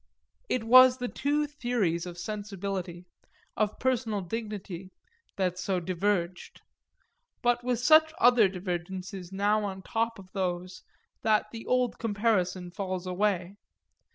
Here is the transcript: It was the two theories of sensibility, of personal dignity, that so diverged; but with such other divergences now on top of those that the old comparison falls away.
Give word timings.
It 0.49 0.63
was 0.63 0.97
the 0.97 1.07
two 1.07 1.45
theories 1.45 2.07
of 2.07 2.17
sensibility, 2.17 3.05
of 3.55 3.77
personal 3.77 4.21
dignity, 4.21 4.89
that 5.35 5.59
so 5.59 5.79
diverged; 5.79 6.61
but 7.43 7.63
with 7.63 7.77
such 7.77 8.11
other 8.17 8.47
divergences 8.47 9.31
now 9.31 9.63
on 9.63 9.83
top 9.83 10.17
of 10.17 10.31
those 10.31 10.81
that 11.21 11.51
the 11.51 11.67
old 11.67 11.99
comparison 11.99 12.71
falls 12.71 13.05
away. 13.05 13.57